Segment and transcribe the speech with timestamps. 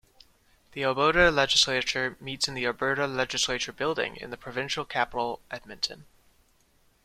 [0.71, 6.07] The Alberta legislature meets in the Alberta Legislature Building in the provincial capital, Edmonton.